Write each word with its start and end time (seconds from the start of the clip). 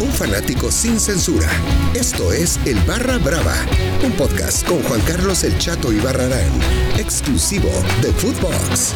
un 0.00 0.10
fanático 0.10 0.70
sin 0.70 1.00
censura. 1.00 1.48
Esto 1.94 2.32
es 2.32 2.58
El 2.66 2.78
Barra 2.80 3.18
Brava, 3.18 3.54
un 4.04 4.12
podcast 4.12 4.66
con 4.66 4.82
Juan 4.82 5.00
Carlos 5.02 5.44
El 5.44 5.56
Chato 5.58 5.92
y 5.92 5.98
Barrarán, 5.98 6.50
exclusivo 6.98 7.70
de 8.02 8.12
Footbox. 8.12 8.92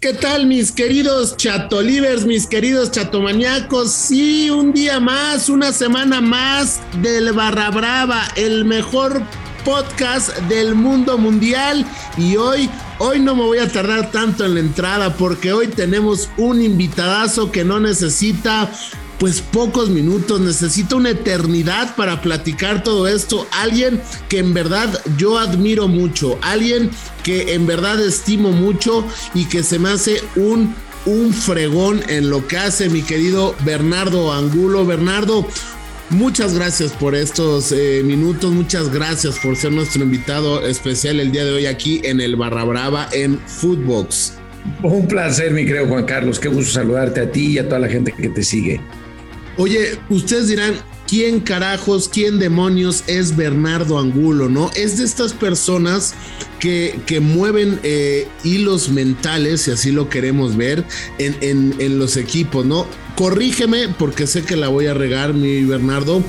¿Qué 0.00 0.12
tal 0.12 0.46
mis 0.46 0.70
queridos 0.70 1.36
chatolivers, 1.36 2.26
mis 2.26 2.46
queridos 2.46 2.90
chatomaniacos? 2.90 3.90
Sí, 3.90 4.50
un 4.50 4.72
día 4.72 5.00
más, 5.00 5.48
una 5.48 5.72
semana 5.72 6.20
más 6.20 6.80
del 7.00 7.32
Barra 7.32 7.70
Brava, 7.70 8.22
el 8.36 8.64
mejor 8.64 9.22
podcast 9.64 10.36
del 10.48 10.74
mundo 10.74 11.16
mundial 11.16 11.86
y 12.18 12.36
hoy 12.36 12.68
Hoy 12.98 13.18
no 13.18 13.34
me 13.34 13.42
voy 13.42 13.58
a 13.58 13.68
tardar 13.68 14.12
tanto 14.12 14.44
en 14.44 14.54
la 14.54 14.60
entrada 14.60 15.14
porque 15.14 15.52
hoy 15.52 15.66
tenemos 15.66 16.30
un 16.36 16.62
invitadazo 16.62 17.50
que 17.50 17.64
no 17.64 17.80
necesita 17.80 18.70
pues 19.18 19.40
pocos 19.40 19.90
minutos, 19.90 20.40
necesita 20.40 20.96
una 20.96 21.10
eternidad 21.10 21.94
para 21.96 22.20
platicar 22.20 22.82
todo 22.82 23.06
esto. 23.08 23.46
Alguien 23.52 24.00
que 24.28 24.38
en 24.38 24.54
verdad 24.54 25.00
yo 25.16 25.38
admiro 25.38 25.88
mucho, 25.88 26.38
alguien 26.42 26.90
que 27.22 27.54
en 27.54 27.66
verdad 27.66 28.00
estimo 28.04 28.52
mucho 28.52 29.04
y 29.34 29.46
que 29.46 29.62
se 29.62 29.78
me 29.78 29.90
hace 29.90 30.20
un 30.36 30.74
un 31.06 31.34
fregón 31.34 32.02
en 32.08 32.30
lo 32.30 32.46
que 32.48 32.56
hace 32.56 32.88
mi 32.88 33.02
querido 33.02 33.54
Bernardo 33.64 34.32
Angulo. 34.32 34.86
Bernardo, 34.86 35.46
Muchas 36.10 36.54
gracias 36.54 36.92
por 36.92 37.14
estos 37.14 37.72
eh, 37.72 38.02
minutos, 38.04 38.52
muchas 38.52 38.92
gracias 38.92 39.38
por 39.38 39.56
ser 39.56 39.72
nuestro 39.72 40.04
invitado 40.04 40.64
especial 40.64 41.18
el 41.18 41.32
día 41.32 41.44
de 41.44 41.52
hoy 41.52 41.66
aquí 41.66 42.02
en 42.04 42.20
el 42.20 42.36
Barra 42.36 42.62
Brava 42.64 43.08
en 43.10 43.38
Footbox. 43.38 44.34
Un 44.82 45.08
placer, 45.08 45.52
mi 45.52 45.64
creo 45.64 45.88
Juan 45.88 46.04
Carlos, 46.04 46.38
qué 46.38 46.48
gusto 46.48 46.72
saludarte 46.72 47.20
a 47.20 47.32
ti 47.32 47.52
y 47.52 47.58
a 47.58 47.64
toda 47.64 47.80
la 47.80 47.88
gente 47.88 48.12
que 48.12 48.28
te 48.28 48.42
sigue. 48.42 48.80
Oye, 49.56 49.98
ustedes 50.10 50.48
dirán, 50.48 50.74
¿quién 51.06 51.40
carajos, 51.40 52.08
quién 52.08 52.38
demonios 52.38 53.04
es 53.06 53.36
Bernardo 53.36 53.98
Angulo, 53.98 54.48
no? 54.48 54.70
Es 54.74 54.98
de 54.98 55.04
estas 55.04 55.32
personas 55.32 56.14
que, 56.58 57.00
que 57.06 57.20
mueven 57.20 57.78
eh, 57.82 58.26
hilos 58.42 58.88
mentales, 58.88 59.62
si 59.62 59.70
así 59.70 59.92
lo 59.92 60.08
queremos 60.08 60.56
ver, 60.56 60.84
en, 61.18 61.36
en, 61.40 61.74
en 61.78 61.98
los 61.98 62.16
equipos, 62.16 62.64
¿no? 62.64 62.86
corrígeme 63.14 63.88
porque 63.98 64.26
sé 64.26 64.42
que 64.42 64.56
la 64.56 64.68
voy 64.68 64.86
a 64.86 64.94
regar, 64.94 65.34
mi 65.34 65.64
Bernardo, 65.64 66.22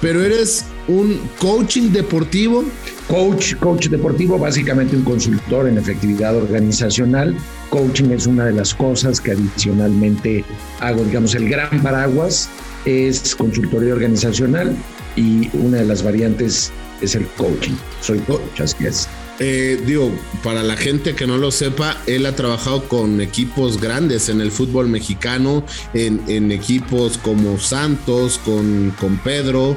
pero 0.00 0.22
eres 0.22 0.64
un 0.88 1.20
coaching 1.38 1.90
deportivo. 1.90 2.64
Coach, 3.08 3.56
coach 3.56 3.88
deportivo, 3.88 4.38
básicamente 4.38 4.96
un 4.96 5.02
consultor 5.02 5.68
en 5.68 5.78
efectividad 5.78 6.36
organizacional. 6.36 7.36
Coaching 7.70 8.10
es 8.10 8.26
una 8.26 8.46
de 8.46 8.52
las 8.52 8.74
cosas 8.74 9.20
que 9.20 9.32
adicionalmente 9.32 10.44
hago, 10.80 11.02
digamos, 11.04 11.34
el 11.34 11.48
gran 11.48 11.82
paraguas 11.82 12.48
es 12.84 13.34
consultoría 13.34 13.92
organizacional 13.92 14.76
y 15.16 15.50
una 15.54 15.78
de 15.78 15.86
las 15.86 16.02
variantes 16.02 16.72
es 17.00 17.14
el 17.14 17.26
coaching. 17.36 17.74
Soy 18.00 18.18
coach, 18.20 18.60
así 18.60 18.86
es. 18.86 19.08
Eh, 19.42 19.80
digo, 19.86 20.10
para 20.44 20.62
la 20.62 20.76
gente 20.76 21.14
que 21.14 21.26
no 21.26 21.38
lo 21.38 21.50
sepa, 21.50 21.96
él 22.06 22.26
ha 22.26 22.36
trabajado 22.36 22.86
con 22.88 23.22
equipos 23.22 23.80
grandes 23.80 24.28
en 24.28 24.42
el 24.42 24.50
fútbol 24.50 24.88
mexicano, 24.88 25.64
en, 25.94 26.52
equipos 26.52 27.16
como 27.16 27.58
Santos, 27.58 28.38
con, 28.44 28.94
con 29.00 29.16
Pedro, 29.16 29.76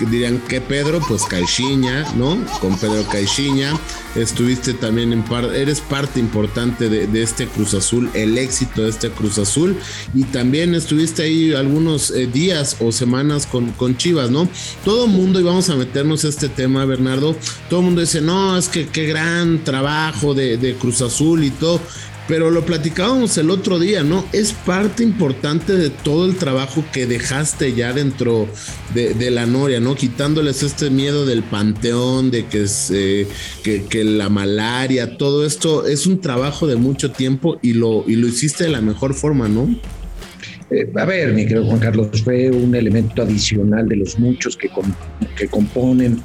dirían 0.00 0.38
que 0.48 0.60
Pedro, 0.60 1.00
pues 1.06 1.24
Caixinha, 1.24 2.04
¿no? 2.16 2.38
Con 2.60 2.78
Pedro 2.78 3.04
Caixinha. 3.08 3.78
Estuviste 4.14 4.74
también 4.74 5.12
en 5.12 5.22
parte, 5.22 5.60
eres 5.60 5.80
parte 5.80 6.18
importante 6.18 6.88
de, 6.88 7.22
este 7.22 7.46
Cruz 7.46 7.74
Azul, 7.74 8.10
el 8.14 8.38
éxito 8.38 8.82
de 8.82 8.90
este 8.90 9.10
Cruz 9.10 9.38
Azul. 9.38 9.76
Y 10.14 10.24
también 10.24 10.74
estuviste 10.74 11.22
ahí 11.22 11.54
algunos 11.54 12.10
eh, 12.10 12.26
días 12.26 12.76
o 12.80 12.92
semanas 12.92 13.46
con, 13.46 13.72
con 13.72 13.96
Chivas, 13.96 14.30
¿no? 14.30 14.48
Todo 14.84 15.04
el 15.04 15.10
mundo, 15.10 15.40
y 15.40 15.42
vamos 15.42 15.68
a 15.70 15.76
meternos 15.76 16.24
a 16.24 16.28
este 16.28 16.48
tema, 16.48 16.84
Bernardo, 16.84 17.36
todo 17.68 17.80
el 17.80 17.86
mundo 17.86 18.00
dice, 18.00 18.20
no, 18.20 18.56
es 18.56 18.68
que 18.68 18.88
qué 18.88 19.06
gran 19.06 19.64
trabajo 19.64 20.34
de, 20.34 20.56
de 20.56 20.74
Cruz 20.74 21.02
Azul 21.02 21.44
y 21.44 21.50
todo 21.50 21.80
pero 22.28 22.50
lo 22.50 22.64
platicábamos 22.64 23.38
el 23.38 23.50
otro 23.50 23.78
día, 23.78 24.04
¿no? 24.04 24.24
Es 24.32 24.52
parte 24.52 25.02
importante 25.02 25.72
de 25.72 25.88
todo 25.88 26.26
el 26.26 26.36
trabajo 26.36 26.84
que 26.92 27.06
dejaste 27.06 27.72
ya 27.72 27.94
dentro 27.94 28.46
de, 28.94 29.30
la 29.30 29.46
Noria, 29.46 29.80
¿no? 29.80 29.94
Quitándoles 29.94 30.62
este 30.62 30.90
miedo 30.90 31.24
del 31.24 31.42
panteón, 31.42 32.30
de 32.30 32.46
que, 32.46 32.68
se, 32.68 33.26
que, 33.62 34.04
la 34.04 34.28
malaria, 34.28 35.16
todo 35.16 35.46
esto 35.46 35.86
es 35.86 36.06
un 36.06 36.20
trabajo 36.20 36.66
de 36.66 36.76
mucho 36.76 37.10
tiempo 37.10 37.58
y 37.62 37.72
lo, 37.72 38.04
y 38.06 38.16
lo 38.16 38.28
hiciste 38.28 38.64
de 38.64 38.70
la 38.70 38.82
mejor 38.82 39.14
forma, 39.14 39.48
¿no? 39.48 39.74
Eh, 40.70 40.92
a 40.96 41.04
ver, 41.06 41.32
mi 41.32 41.46
querido 41.46 41.64
Juan 41.64 41.78
Carlos, 41.78 42.08
fue 42.22 42.50
un 42.50 42.74
elemento 42.74 43.22
adicional 43.22 43.88
de 43.88 43.96
los 43.96 44.18
muchos 44.18 44.54
que, 44.54 44.68
que 45.34 45.48
componen 45.48 46.22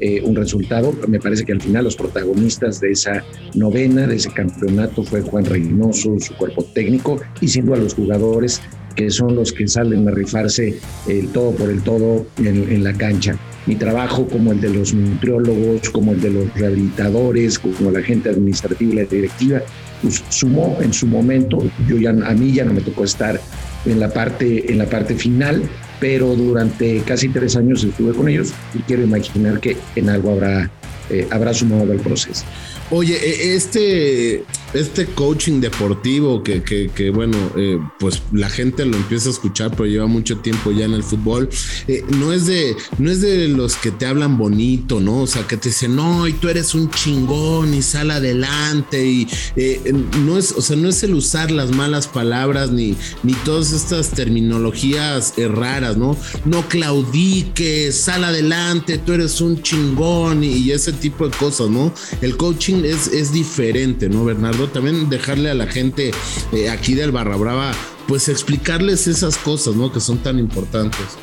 eh, 0.00 0.22
un 0.22 0.36
resultado. 0.36 0.94
Me 1.08 1.20
parece 1.20 1.44
que 1.44 1.52
al 1.52 1.60
final 1.60 1.84
los 1.84 1.96
protagonistas 1.96 2.80
de 2.80 2.92
esa 2.92 3.24
novena, 3.54 4.06
de 4.06 4.16
ese 4.16 4.30
campeonato, 4.30 5.02
fue 5.02 5.22
Juan 5.22 5.44
Reynoso, 5.44 6.18
su 6.18 6.34
cuerpo 6.36 6.64
técnico 6.74 7.20
y 7.40 7.48
sin 7.48 7.66
duda 7.66 7.76
los 7.76 7.94
jugadores 7.94 8.60
que 8.94 9.10
son 9.10 9.34
los 9.34 9.52
que 9.52 9.68
salen 9.68 10.06
a 10.08 10.10
rifarse 10.10 10.78
el 11.08 11.28
todo 11.28 11.52
por 11.52 11.70
el 11.70 11.82
todo 11.82 12.26
en, 12.38 12.84
la 12.84 12.92
cancha. 12.92 13.36
Mi 13.66 13.76
trabajo 13.76 14.26
como 14.26 14.52
el 14.52 14.60
de 14.60 14.70
los 14.70 14.94
nutriólogos, 14.94 15.90
como 15.90 16.12
el 16.12 16.20
de 16.20 16.30
los 16.30 16.54
rehabilitadores, 16.54 17.58
como 17.58 17.90
la 17.90 18.02
gente 18.02 18.30
administrativa 18.30 18.92
y 18.92 18.96
la 18.96 19.04
directiva, 19.04 19.60
pues 20.02 20.24
sumó 20.28 20.78
en 20.80 20.92
su 20.92 21.06
momento. 21.06 21.58
Yo 21.88 21.98
ya, 21.98 22.10
a 22.10 22.34
mí 22.34 22.52
ya 22.52 22.64
no 22.64 22.74
me 22.74 22.80
tocó 22.80 23.04
estar 23.04 23.40
en 23.86 24.00
la 24.00 24.10
parte, 24.10 24.70
en 24.70 24.78
la 24.78 24.86
parte 24.86 25.14
final, 25.14 25.62
pero 26.00 26.34
durante 26.34 27.02
casi 27.02 27.28
tres 27.28 27.54
años 27.56 27.84
estuve 27.84 28.14
con 28.14 28.28
ellos 28.28 28.52
y 28.74 28.78
quiero 28.80 29.02
imaginar 29.02 29.60
que 29.60 29.76
en 29.94 30.08
algo 30.08 30.32
habrá, 30.32 30.70
eh, 31.10 31.28
habrá 31.30 31.52
sumado 31.54 31.92
al 31.92 32.00
proceso. 32.00 32.44
Oye, 32.90 33.16
e, 33.16 33.54
este, 33.54 34.42
este 34.74 35.06
coaching 35.06 35.60
deportivo 35.60 36.42
que, 36.42 36.62
que, 36.62 37.10
bueno, 37.10 37.36
eh, 37.56 37.78
pues 37.98 38.22
la 38.32 38.48
gente 38.48 38.84
lo 38.84 38.96
empieza 38.96 39.28
a 39.28 39.32
escuchar, 39.32 39.70
pero 39.72 39.86
lleva 39.86 40.06
mucho 40.06 40.38
tiempo 40.38 40.70
ya 40.70 40.84
en 40.84 40.94
el 40.94 41.02
fútbol, 41.02 41.48
eh, 41.88 42.04
no, 42.16 42.32
es 42.32 42.46
de, 42.46 42.76
no 42.98 43.10
es 43.10 43.20
de 43.20 43.48
los 43.48 43.76
que 43.76 43.90
te 43.90 44.06
hablan 44.06 44.38
bonito, 44.38 45.00
¿no? 45.00 45.22
O 45.22 45.26
sea, 45.26 45.46
que 45.46 45.56
te 45.56 45.70
dicen, 45.70 45.96
no, 45.96 46.26
y 46.26 46.32
tú 46.34 46.48
eres 46.48 46.74
un 46.74 46.90
chingón 46.90 47.74
y 47.74 47.82
sal 47.82 48.10
adelante, 48.10 49.04
y 49.04 49.28
eh, 49.56 49.92
no 50.24 50.38
es, 50.38 50.52
o 50.52 50.62
sea, 50.62 50.76
no 50.76 50.88
es 50.88 51.02
el 51.02 51.14
usar 51.14 51.50
las 51.50 51.70
malas 51.70 52.06
palabras 52.06 52.70
ni, 52.70 52.96
ni 53.22 53.32
todas 53.44 53.72
estas 53.72 54.10
terminologías 54.10 55.34
raras, 55.36 55.96
¿no? 55.96 56.16
No 56.44 56.68
claudiques, 56.68 57.96
sal 57.96 58.24
adelante, 58.24 58.98
tú 58.98 59.12
eres 59.12 59.40
un 59.40 59.62
chingón 59.62 60.44
y, 60.44 60.60
y 60.60 60.72
ese 60.72 60.92
tipo 60.92 61.28
de 61.28 61.36
cosas, 61.36 61.68
¿no? 61.70 61.92
El 62.20 62.36
coaching 62.36 62.84
es, 62.84 63.32
diferente, 63.32 64.08
¿no, 64.08 64.24
Bernardo? 64.24 64.59
También 64.68 65.08
dejarle 65.08 65.50
a 65.50 65.54
la 65.54 65.66
gente 65.66 66.10
eh, 66.52 66.70
aquí 66.70 66.94
del 66.94 67.12
Barra 67.12 67.36
Brava, 67.36 67.72
pues 68.06 68.28
explicarles 68.28 69.06
esas 69.06 69.36
cosas, 69.36 69.74
¿no? 69.76 69.92
Que 69.92 70.00
son 70.00 70.18
tan 70.18 70.38
importantes. 70.38 71.18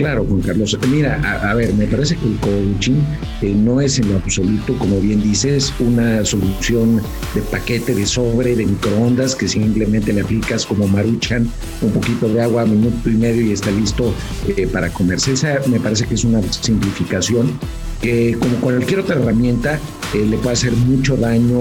Claro, 0.00 0.24
Juan 0.24 0.40
Carlos. 0.40 0.78
Mira, 0.88 1.20
a, 1.42 1.52
ver, 1.54 1.74
me 1.74 1.86
parece 1.86 2.16
que 2.16 2.24
el 2.24 2.36
coaching 2.36 3.02
eh, 3.42 3.52
no 3.54 3.82
es 3.82 3.98
en 3.98 4.10
lo 4.10 4.16
absoluto, 4.16 4.74
como 4.78 4.98
bien 4.98 5.22
dices, 5.22 5.74
una 5.78 6.24
solución 6.24 7.02
de 7.34 7.42
paquete 7.42 7.94
de 7.94 8.06
sobre, 8.06 8.56
de 8.56 8.64
microondas, 8.64 9.34
que 9.34 9.46
simplemente 9.46 10.12
le 10.14 10.22
aplicas 10.22 10.64
como 10.64 10.88
maruchan 10.88 11.50
un 11.82 11.92
poquito 11.92 12.28
de 12.28 12.40
agua, 12.40 12.64
minuto 12.64 13.10
y 13.10 13.14
medio 13.14 13.42
y 13.42 13.52
está 13.52 13.70
listo 13.72 14.14
eh, 14.48 14.66
para 14.66 14.90
comerse. 14.90 15.32
Esa 15.32 15.60
me 15.66 15.78
parece 15.78 16.06
que 16.06 16.14
es 16.14 16.24
una 16.24 16.40
simplificación 16.50 17.58
que 18.00 18.38
como 18.40 18.56
cualquier 18.56 19.00
otra 19.00 19.16
herramienta 19.16 19.78
eh, 20.14 20.24
le 20.24 20.38
puede 20.38 20.54
hacer 20.54 20.72
mucho 20.72 21.16
daño 21.16 21.60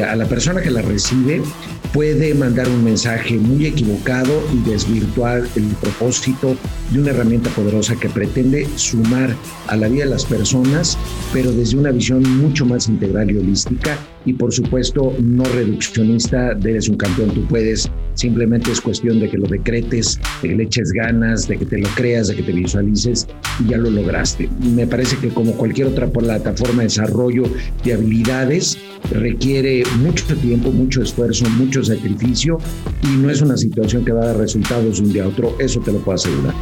a 0.00 0.16
la 0.16 0.26
persona 0.26 0.62
que 0.62 0.70
la 0.70 0.80
recibe, 0.80 1.42
puede 1.92 2.34
mandar 2.34 2.68
un 2.68 2.84
mensaje 2.84 3.36
muy 3.36 3.66
equivocado 3.66 4.42
y 4.52 4.68
desvirtuar 4.70 5.42
el 5.56 5.66
propósito 5.80 6.56
de 6.90 7.00
una 7.00 7.10
herramienta 7.10 7.50
poderosa 7.50 7.96
que 7.96 8.08
pretende 8.08 8.66
sumar 8.76 9.34
a 9.66 9.76
la 9.76 9.88
vida 9.88 10.04
de 10.04 10.10
las 10.10 10.24
personas, 10.24 10.96
pero 11.32 11.52
desde 11.52 11.76
una 11.76 11.90
visión 11.90 12.22
mucho 12.38 12.64
más 12.64 12.88
integral 12.88 13.30
y 13.30 13.36
holística 13.36 13.98
y 14.24 14.32
por 14.32 14.52
supuesto 14.52 15.14
no 15.20 15.44
reduccionista 15.44 16.54
de 16.54 16.70
eres 16.70 16.88
un 16.88 16.96
campeón, 16.96 17.30
tú 17.30 17.44
puedes, 17.46 17.90
simplemente 18.14 18.70
es 18.70 18.80
cuestión 18.80 19.20
de 19.20 19.28
que 19.28 19.36
lo 19.36 19.48
decretes, 19.48 20.18
de 20.42 20.48
que 20.48 20.54
le 20.54 20.64
eches 20.64 20.92
ganas, 20.92 21.48
de 21.48 21.58
que 21.58 21.66
te 21.66 21.78
lo 21.78 21.88
creas, 21.90 22.28
de 22.28 22.36
que 22.36 22.42
te 22.42 22.52
visualices 22.52 23.26
y 23.60 23.70
ya 23.70 23.78
lo 23.78 23.90
lograste. 23.90 24.48
Me 24.74 24.86
parece 24.86 25.16
que 25.16 25.28
como 25.28 25.52
cualquier 25.52 25.88
otra 25.88 26.06
plataforma 26.06 26.82
de 26.82 26.88
desarrollo 26.88 27.44
de 27.84 27.92
habilidades, 27.94 28.78
requiere 29.10 29.81
mucho 29.98 30.36
tiempo, 30.36 30.70
mucho 30.70 31.02
esfuerzo, 31.02 31.48
mucho 31.50 31.82
sacrificio 31.82 32.58
y 33.02 33.16
no 33.16 33.30
es 33.30 33.40
una 33.40 33.56
situación 33.56 34.04
que 34.04 34.12
va 34.12 34.22
a 34.22 34.26
dar 34.26 34.38
resultados 34.38 34.98
de 34.98 35.04
un 35.04 35.12
día 35.12 35.24
a 35.24 35.28
otro, 35.28 35.56
eso 35.58 35.80
te 35.80 35.92
lo 35.92 35.98
puedo 35.98 36.16
asegurar. 36.16 36.54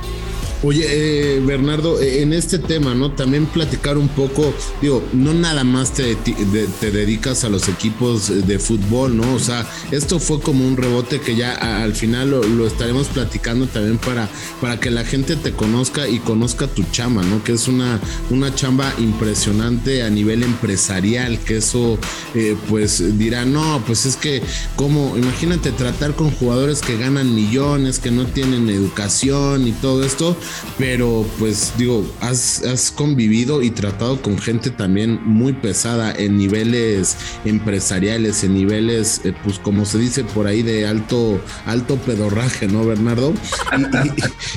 Oye, 0.62 0.84
eh, 0.86 1.40
Bernardo, 1.40 2.02
eh, 2.02 2.20
en 2.20 2.34
este 2.34 2.58
tema, 2.58 2.94
¿no? 2.94 3.12
También 3.12 3.46
platicar 3.46 3.96
un 3.96 4.08
poco, 4.08 4.52
digo, 4.82 5.02
no 5.14 5.32
nada 5.32 5.64
más 5.64 5.94
te, 5.94 6.16
te 6.16 6.90
dedicas 6.90 7.44
a 7.44 7.48
los 7.48 7.66
equipos 7.70 8.46
de 8.46 8.58
fútbol, 8.58 9.16
¿no? 9.16 9.34
O 9.34 9.38
sea, 9.38 9.66
esto 9.90 10.20
fue 10.20 10.38
como 10.40 10.66
un 10.66 10.76
rebote 10.76 11.18
que 11.18 11.34
ya 11.34 11.82
al 11.82 11.94
final 11.94 12.30
lo, 12.30 12.66
estaremos 12.66 13.06
platicando 13.06 13.68
también 13.68 13.96
para, 13.96 14.28
para 14.60 14.78
que 14.78 14.90
la 14.90 15.02
gente 15.02 15.34
te 15.36 15.52
conozca 15.52 16.06
y 16.06 16.18
conozca 16.18 16.66
tu 16.66 16.82
chamba, 16.92 17.22
¿no? 17.22 17.42
Que 17.42 17.52
es 17.52 17.66
una, 17.66 17.98
una 18.28 18.54
chamba 18.54 18.92
impresionante 18.98 20.02
a 20.02 20.10
nivel 20.10 20.42
empresarial, 20.42 21.38
que 21.38 21.56
eso, 21.56 21.98
eh, 22.34 22.54
pues 22.68 23.09
dirá, 23.18 23.44
no, 23.44 23.82
pues 23.86 24.06
es 24.06 24.16
que, 24.16 24.42
como, 24.76 25.16
imagínate 25.16 25.72
tratar 25.72 26.14
con 26.14 26.30
jugadores 26.30 26.80
que 26.80 26.96
ganan 26.96 27.34
millones, 27.34 27.98
que 27.98 28.10
no 28.10 28.26
tienen 28.26 28.68
educación 28.68 29.66
y 29.66 29.72
todo 29.72 30.04
esto, 30.04 30.36
pero 30.78 31.26
pues 31.38 31.72
digo, 31.78 32.04
has, 32.20 32.62
has 32.64 32.90
convivido 32.90 33.62
y 33.62 33.70
tratado 33.70 34.20
con 34.22 34.38
gente 34.38 34.70
también 34.70 35.20
muy 35.24 35.52
pesada 35.52 36.12
en 36.12 36.36
niveles 36.36 37.16
empresariales, 37.44 38.44
en 38.44 38.54
niveles, 38.54 39.20
eh, 39.24 39.34
pues 39.44 39.58
como 39.58 39.84
se 39.84 39.98
dice 39.98 40.24
por 40.24 40.46
ahí, 40.46 40.62
de 40.62 40.86
alto, 40.86 41.40
alto 41.66 41.96
pedorraje, 41.96 42.66
¿no, 42.68 42.84
Bernardo? 42.84 43.32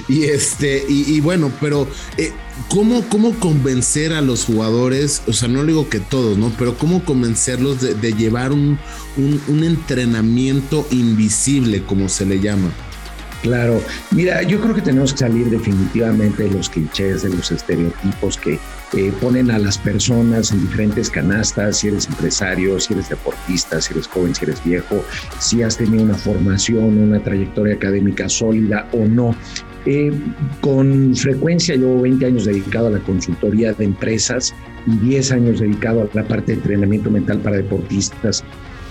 Y, 0.07 0.23
este, 0.23 0.83
y, 0.87 1.19
bueno, 1.21 1.51
pero 1.61 1.87
eh, 2.17 2.31
¿cómo, 2.69 3.03
¿cómo 3.09 3.33
convencer 3.39 4.13
a 4.13 4.21
los 4.21 4.45
jugadores? 4.45 5.21
O 5.27 5.33
sea, 5.33 5.47
no 5.47 5.63
digo 5.63 5.89
que 5.89 5.99
todos, 5.99 6.37
¿no? 6.37 6.51
Pero 6.57 6.77
¿cómo 6.77 7.03
convencerlos 7.03 7.81
de, 7.81 8.13
llevar 8.13 8.42
un, 8.51 8.77
un 9.17 9.63
entrenamiento 9.63 10.85
invisible, 10.91 11.83
como 11.83 12.09
se 12.09 12.25
le 12.25 12.39
llama? 12.39 12.69
Claro, 13.43 13.83
mira, 14.11 14.41
yo 14.41 14.61
creo 14.61 14.73
que 14.73 14.81
tenemos 14.81 15.11
que 15.11 15.19
salir 15.19 15.49
definitivamente 15.49 16.43
de 16.43 16.51
los 16.51 16.69
clichés, 16.69 17.23
de 17.23 17.29
los 17.29 17.51
estereotipos 17.51 18.37
que 18.37 18.57
eh, 18.95 19.11
ponen 19.19 19.49
a 19.49 19.57
las 19.57 19.77
personas 19.77 20.51
en 20.51 20.61
diferentes 20.61 21.09
canastas, 21.09 21.77
si 21.77 21.87
eres 21.87 22.07
empresario, 22.07 22.79
si 22.79 22.93
eres 22.93 23.09
deportista, 23.09 23.81
si 23.81 23.93
eres 23.93 24.07
joven, 24.07 24.35
si 24.35 24.45
eres 24.45 24.63
viejo, 24.63 25.03
si 25.39 25.63
has 25.63 25.77
tenido 25.77 26.03
una 26.03 26.13
formación, 26.13 26.97
una 26.99 27.19
trayectoria 27.19 27.75
académica 27.75 28.29
sólida 28.29 28.87
o 28.93 29.05
no. 29.05 29.35
Eh, 29.85 30.13
con 30.61 31.15
frecuencia 31.15 31.75
llevo 31.75 32.01
20 32.01 32.25
años 32.25 32.45
dedicado 32.45 32.87
a 32.87 32.91
la 32.91 32.99
consultoría 32.99 33.73
de 33.73 33.85
empresas 33.85 34.53
y 34.85 34.95
10 34.97 35.31
años 35.31 35.59
dedicado 35.59 36.03
a 36.03 36.15
la 36.15 36.27
parte 36.27 36.53
de 36.53 36.59
entrenamiento 36.59 37.09
mental 37.09 37.39
para 37.39 37.57
deportistas 37.57 38.43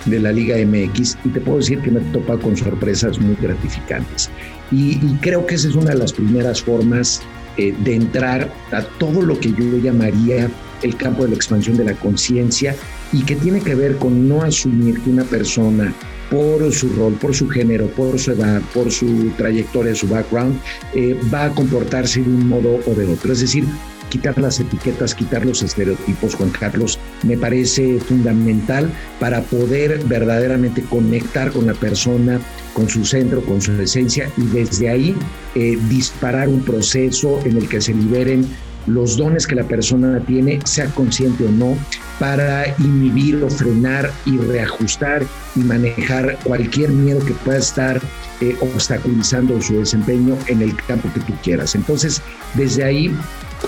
de 0.06 0.20
la 0.20 0.32
Liga 0.32 0.56
MX 0.56 1.19
y 1.25 1.28
te 1.28 1.40
puedo 1.40 1.58
decir 1.58 1.81
que 1.81 1.90
me 1.90 2.00
he 2.00 2.04
topado 2.12 2.40
con 2.40 2.56
sorpresas 2.56 3.19
muy 3.19 3.37
gratificantes. 3.37 4.31
Y, 4.70 4.96
creo 5.20 5.46
que 5.46 5.54
esa 5.54 5.69
es 5.69 5.75
una 5.75 5.90
de 5.90 5.99
las 5.99 6.12
primeras 6.12 6.62
formas 6.62 7.20
eh, 7.56 7.75
de 7.84 7.94
entrar 7.94 8.52
a 8.72 8.82
todo 8.99 9.20
lo 9.22 9.38
que 9.38 9.50
yo 9.52 9.78
llamaría 9.78 10.50
el 10.82 10.96
campo 10.96 11.22
de 11.25 11.31
la 11.31 11.37
expansión 11.37 11.76
de 11.76 11.84
la 11.84 11.94
conciencia 11.94 12.75
y 13.12 13.22
que 13.22 13.37
tiene 13.37 13.60
que 13.60 13.75
ver 13.75 13.96
con 13.96 14.28
no 14.28 14.43
asumir 14.43 15.00
que 15.00 15.10
una 15.10 15.25
persona 15.25 15.93
por 16.31 16.72
su 16.72 16.88
rol, 16.94 17.12
por 17.14 17.34
su 17.34 17.48
género, 17.48 17.87
por 17.88 18.19
su 18.19 18.32
edad, 18.32 18.62
por 18.72 18.90
su 18.90 19.31
trayectoria, 19.37 19.94
su 19.94 20.08
background, 20.08 20.58
eh, 20.94 21.14
va 21.32 21.44
a 21.44 21.50
comportarse 21.50 22.22
de 22.22 22.28
un 22.28 22.48
modo 22.48 22.81
o 22.87 22.94
de 22.94 23.06
otro. 23.06 23.34
Es 23.34 23.40
decir, 23.40 23.66
quitar 24.12 24.38
las 24.38 24.61
etiquetas, 24.61 25.14
quitar 25.14 25.47
los 25.47 25.62
estereotipos, 25.62 26.35
Juan 26.35 26.50
Carlos, 26.50 26.99
me 27.23 27.38
parece 27.38 27.99
fundamental 27.99 28.91
para 29.19 29.41
poder 29.41 30.05
verdaderamente 30.05 30.82
conectar 30.82 31.50
con 31.50 31.67
la 31.67 31.73
persona, 31.73 32.38
con 32.75 32.91
su 32.91 33.06
centro, 33.06 33.41
con 33.41 33.62
su 33.62 33.73
esencia 33.81 34.31
y 34.37 34.43
desde 34.49 34.91
ahí 34.91 35.17
eh, 35.55 35.79
disparar 35.88 36.50
un 36.50 36.61
proceso 36.61 37.41
en 37.47 37.56
el 37.56 37.69
que 37.70 37.81
se 37.81 37.94
liberen 37.94 38.47
los 38.87 39.17
dones 39.17 39.47
que 39.47 39.55
la 39.55 39.64
persona 39.64 40.20
tiene, 40.26 40.61
sea 40.65 40.87
consciente 40.87 41.47
o 41.47 41.50
no, 41.50 41.79
para 42.19 42.69
inhibir 42.81 43.43
o 43.43 43.49
frenar 43.49 44.12
y 44.26 44.37
reajustar 44.37 45.25
y 45.56 45.61
manejar 45.61 46.37
cualquier 46.44 46.91
miedo 46.91 47.25
que 47.25 47.32
pueda 47.32 47.58
estar 47.58 48.00
eh, 48.43 48.56
obstaculizando 48.61 49.58
su 49.62 49.79
desempeño 49.79 50.37
en 50.49 50.61
el 50.61 50.76
campo 50.76 51.08
que 51.15 51.20
tú 51.20 51.32
quieras. 51.43 51.75
Entonces, 51.75 52.20
desde 52.55 52.85
ahí 52.85 53.17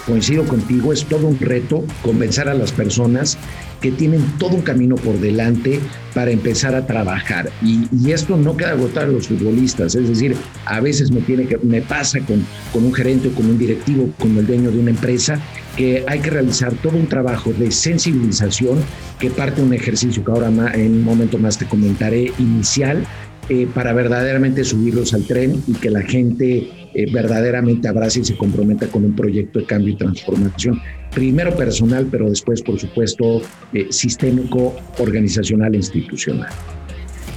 coincido 0.00 0.44
contigo, 0.44 0.92
es 0.92 1.04
todo 1.04 1.26
un 1.26 1.38
reto 1.38 1.84
convencer 2.02 2.48
a 2.48 2.54
las 2.54 2.72
personas 2.72 3.38
que 3.80 3.92
tienen 3.92 4.24
todo 4.38 4.54
un 4.54 4.62
camino 4.62 4.94
por 4.94 5.20
delante 5.20 5.78
para 6.14 6.30
empezar 6.30 6.74
a 6.74 6.86
trabajar. 6.86 7.50
Y, 7.62 7.84
esto 8.10 8.36
no 8.36 8.56
queda 8.56 8.70
agotado 8.70 9.10
a 9.10 9.12
los 9.12 9.28
futbolistas, 9.28 9.94
es 9.94 10.08
decir, 10.08 10.36
a 10.64 10.80
veces 10.80 11.10
me, 11.10 11.20
tiene 11.20 11.46
que, 11.46 11.58
me 11.58 11.82
pasa 11.82 12.20
con, 12.20 12.46
con 12.72 12.84
un 12.84 12.94
gerente, 12.94 13.30
con 13.30 13.46
un 13.46 13.58
directivo, 13.58 14.10
con 14.18 14.38
el 14.38 14.46
dueño 14.46 14.70
de 14.70 14.78
una 14.78 14.90
empresa, 14.90 15.38
que 15.76 16.04
hay 16.06 16.20
que 16.20 16.30
realizar 16.30 16.72
todo 16.74 16.96
un 16.96 17.08
trabajo 17.08 17.52
de 17.52 17.70
sensibilización 17.70 18.78
que 19.18 19.30
parte 19.30 19.60
de 19.60 19.66
un 19.66 19.74
ejercicio 19.74 20.24
que 20.24 20.30
ahora 20.30 20.48
en 20.74 20.92
un 20.92 21.04
momento 21.04 21.38
más 21.38 21.58
te 21.58 21.66
comentaré 21.66 22.32
inicial, 22.38 23.04
eh, 23.48 23.68
para 23.74 23.92
verdaderamente 23.92 24.64
subirlos 24.64 25.12
al 25.12 25.24
tren 25.24 25.62
y 25.66 25.74
que 25.74 25.90
la 25.90 26.02
gente 26.02 26.70
eh, 26.94 27.12
verdaderamente 27.12 27.88
abrace 27.88 28.20
y 28.20 28.24
se 28.24 28.36
comprometa 28.36 28.86
con 28.86 29.04
un 29.04 29.14
proyecto 29.14 29.58
de 29.58 29.66
cambio 29.66 29.92
y 29.92 29.96
transformación. 29.96 30.80
Primero 31.14 31.54
personal, 31.54 32.06
pero 32.10 32.30
después, 32.30 32.62
por 32.62 32.78
supuesto, 32.78 33.42
eh, 33.72 33.88
sistémico, 33.90 34.74
organizacional 34.98 35.74
e 35.74 35.78
institucional. 35.78 36.50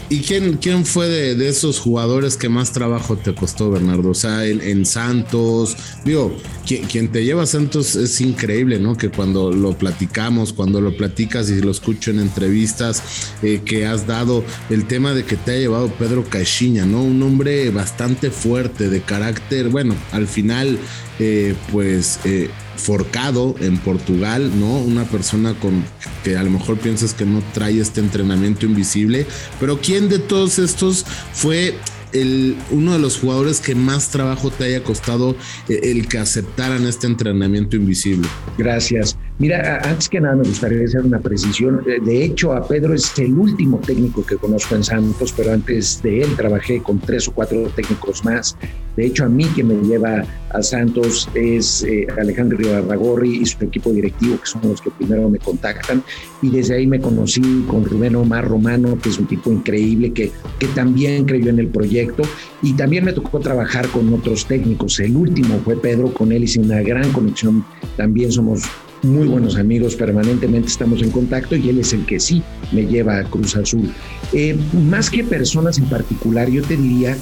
¿Y 0.09 0.21
quién, 0.21 0.55
quién 0.55 0.85
fue 0.85 1.09
de, 1.09 1.49
esos 1.49 1.79
jugadores 1.79 2.37
que 2.37 2.47
más 2.47 2.71
trabajo 2.71 3.17
te 3.17 3.35
costó, 3.35 3.71
Bernardo? 3.71 4.11
O 4.11 4.13
sea, 4.13 4.45
en, 4.45 4.85
Santos, 4.85 5.75
digo, 6.05 6.33
quien, 6.65 7.11
te 7.11 7.25
lleva 7.25 7.45
Santos 7.45 7.97
es 7.97 8.21
increíble, 8.21 8.79
¿no? 8.79 8.95
Que 8.95 9.09
cuando 9.09 9.51
lo 9.51 9.77
platicamos, 9.77 10.53
cuando 10.53 10.79
lo 10.79 10.95
platicas 10.95 11.49
y 11.49 11.59
lo 11.59 11.71
escucho 11.71 12.11
en 12.11 12.19
entrevistas 12.19 13.03
eh, 13.41 13.61
que 13.65 13.85
has 13.85 14.07
dado, 14.07 14.45
el 14.69 14.87
tema 14.87 15.13
de 15.13 15.25
que 15.25 15.35
te 15.35 15.51
ha 15.51 15.57
llevado 15.57 15.89
Pedro 15.89 16.23
Caixinha, 16.23 16.85
¿no? 16.85 17.03
Un 17.03 17.21
hombre 17.21 17.69
bastante 17.71 18.31
fuerte, 18.31 18.89
de 18.89 19.01
carácter, 19.01 19.67
bueno, 19.67 19.93
al 20.13 20.27
final, 20.27 20.79
eh, 21.19 21.53
pues... 21.69 22.21
Eh, 22.23 22.49
forcado 22.77 23.55
en 23.59 23.77
Portugal, 23.77 24.51
¿no? 24.59 24.77
Una 24.79 25.03
persona 25.05 25.53
con 25.59 25.83
que 26.23 26.37
a 26.37 26.43
lo 26.43 26.49
mejor 26.49 26.77
piensas 26.77 27.13
que 27.13 27.25
no 27.25 27.41
trae 27.53 27.79
este 27.79 27.99
entrenamiento 27.99 28.65
invisible, 28.65 29.25
pero 29.59 29.79
¿quién 29.81 30.09
de 30.09 30.19
todos 30.19 30.59
estos 30.59 31.05
fue 31.33 31.75
el, 32.13 32.55
uno 32.71 32.93
de 32.93 32.99
los 32.99 33.17
jugadores 33.17 33.59
que 33.59 33.75
más 33.75 34.09
trabajo 34.09 34.51
te 34.51 34.65
haya 34.65 34.83
costado 34.83 35.35
eh, 35.67 35.79
el 35.83 36.07
que 36.07 36.19
aceptaran 36.19 36.85
este 36.85 37.07
entrenamiento 37.07 37.75
invisible? 37.75 38.27
Gracias. 38.57 39.17
Mira, 39.39 39.79
antes 39.83 40.09
que 40.09 40.19
nada 40.19 40.35
me 40.35 40.47
gustaría 40.47 40.83
hacer 40.83 41.05
una 41.05 41.19
precisión. 41.19 41.83
Eh, 41.85 41.99
de 42.03 42.25
hecho, 42.25 42.53
a 42.53 42.67
Pedro 42.67 42.95
es 42.95 43.17
el 43.19 43.37
último 43.37 43.77
técnico 43.77 44.25
que 44.25 44.35
conozco 44.35 44.73
en 44.73 44.83
Santos, 44.83 45.31
pero 45.37 45.53
antes 45.53 46.01
de 46.01 46.23
él 46.23 46.35
trabajé 46.35 46.81
con 46.81 46.97
tres 46.99 47.27
o 47.27 47.33
cuatro 47.33 47.69
técnicos 47.75 48.25
más. 48.25 48.57
De 48.95 49.05
hecho, 49.05 49.25
a 49.25 49.29
mí 49.29 49.45
que 49.55 49.63
me 49.63 49.75
lleva 49.75 50.23
a 50.49 50.63
Santos 50.63 51.29
es 51.35 51.83
eh, 51.83 52.07
Alejandro 52.19 52.57
Ribagorri 52.57 53.37
y 53.37 53.45
su 53.45 53.63
equipo 53.63 53.91
directivo, 53.91 54.39
que 54.39 54.47
son 54.47 54.61
los 54.63 54.81
que 54.81 54.89
primero 54.89 55.29
me 55.29 55.37
contactan. 55.37 56.01
Y 56.41 56.49
desde 56.49 56.77
ahí 56.77 56.87
me 56.87 56.99
conocí 56.99 57.63
con 57.67 57.85
Rubén 57.85 58.15
Omar 58.15 58.47
Romano, 58.47 58.97
que 58.97 59.09
es 59.09 59.19
un 59.19 59.27
tipo 59.27 59.51
increíble, 59.51 60.13
que, 60.13 60.31
que 60.57 60.65
también 60.69 61.25
creyó 61.25 61.51
en 61.51 61.59
el 61.59 61.67
proyecto. 61.67 62.23
Y 62.63 62.73
también 62.73 63.05
me 63.05 63.13
tocó 63.13 63.39
trabajar 63.39 63.87
con 63.89 64.11
otros 64.11 64.47
técnicos. 64.47 64.99
El 64.99 65.15
último 65.15 65.59
fue 65.63 65.75
Pedro, 65.75 66.11
con 66.11 66.31
él 66.31 66.45
hice 66.45 66.59
una 66.59 66.81
gran 66.81 67.11
conexión. 67.11 67.63
También 67.97 68.31
somos 68.31 68.63
muy 69.03 69.27
buenos 69.27 69.55
amigos, 69.57 69.95
permanentemente 69.95 70.67
estamos 70.67 71.01
en 71.01 71.11
contacto 71.11 71.55
y 71.55 71.69
él 71.69 71.79
es 71.79 71.93
el 71.93 72.05
que 72.05 72.19
sí 72.19 72.43
me 72.71 72.85
lleva 72.85 73.19
a 73.19 73.23
Cruz 73.23 73.55
Azul. 73.55 73.93
Eh, 74.33 74.57
más 74.89 75.09
que 75.09 75.23
personas 75.23 75.77
en 75.77 75.85
particular, 75.85 76.49
yo 76.49 76.63
te 76.63 76.77
diría 76.77 77.17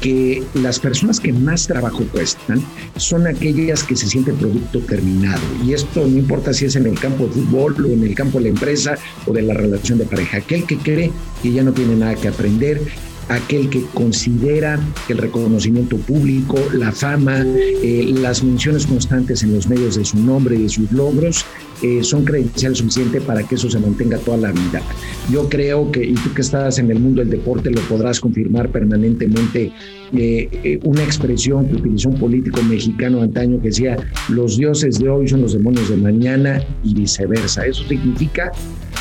que 0.00 0.42
las 0.54 0.78
personas 0.78 1.20
que 1.20 1.32
más 1.32 1.66
trabajo 1.66 2.04
cuestan 2.10 2.62
son 2.96 3.26
aquellas 3.26 3.84
que 3.84 3.96
se 3.96 4.06
sienten 4.06 4.36
producto 4.36 4.80
terminado. 4.80 5.42
Y 5.64 5.74
esto 5.74 6.06
no 6.06 6.18
importa 6.18 6.52
si 6.52 6.64
es 6.64 6.76
en 6.76 6.86
el 6.86 6.98
campo 6.98 7.26
de 7.26 7.32
fútbol 7.32 7.76
o 7.84 7.88
en 7.88 8.02
el 8.02 8.14
campo 8.14 8.38
de 8.38 8.44
la 8.44 8.50
empresa 8.50 8.96
o 9.26 9.32
de 9.32 9.42
la 9.42 9.54
relación 9.54 9.98
de 9.98 10.06
pareja. 10.06 10.38
Aquel 10.38 10.64
que 10.64 10.78
cree 10.78 11.10
que 11.42 11.52
ya 11.52 11.62
no 11.62 11.72
tiene 11.72 11.96
nada 11.96 12.14
que 12.14 12.28
aprender, 12.28 12.80
aquel 13.28 13.70
que 13.70 13.82
considera 13.94 14.78
que 15.06 15.12
el 15.12 15.18
reconocimiento 15.18 15.96
público, 15.96 16.56
la 16.72 16.92
fama, 16.92 17.44
eh, 17.44 18.12
las 18.14 18.42
menciones 18.42 18.86
constantes 18.86 19.42
en 19.42 19.54
los 19.54 19.68
medios 19.68 19.96
de 19.96 20.04
su 20.04 20.18
nombre 20.18 20.56
y 20.56 20.62
de 20.62 20.68
sus 20.68 20.90
logros 20.92 21.44
eh, 21.82 22.02
son 22.02 22.24
credenciales 22.24 22.78
suficientes 22.78 23.22
para 23.22 23.42
que 23.42 23.54
eso 23.54 23.70
se 23.70 23.78
mantenga 23.78 24.18
toda 24.18 24.36
la 24.36 24.52
vida. 24.52 24.82
Yo 25.30 25.48
creo 25.48 25.90
que, 25.90 26.04
y 26.04 26.14
tú 26.14 26.32
que 26.34 26.42
estás 26.42 26.78
en 26.78 26.90
el 26.90 27.00
mundo 27.00 27.20
del 27.20 27.30
deporte 27.30 27.70
lo 27.70 27.80
podrás 27.82 28.20
confirmar 28.20 28.70
permanentemente, 28.70 29.72
eh, 30.12 30.80
una 30.82 31.04
expresión 31.04 31.68
que 31.68 31.76
utilizó 31.76 32.08
un 32.08 32.18
político 32.18 32.60
mexicano 32.62 33.22
antaño 33.22 33.60
que 33.60 33.68
decía, 33.68 33.96
los 34.28 34.56
dioses 34.56 34.98
de 34.98 35.08
hoy 35.08 35.28
son 35.28 35.42
los 35.42 35.52
demonios 35.52 35.88
de 35.88 35.96
mañana 35.96 36.62
y 36.82 36.94
viceversa. 36.94 37.64
Eso 37.64 37.84
significa 37.88 38.50